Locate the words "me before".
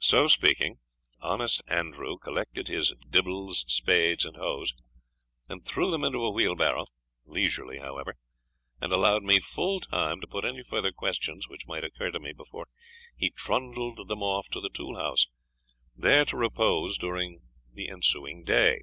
12.20-12.68